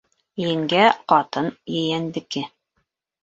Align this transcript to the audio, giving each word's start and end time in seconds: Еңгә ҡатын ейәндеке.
Еңгә 0.43 0.85
ҡатын 1.11 1.51
ейәндеке. 1.75 2.45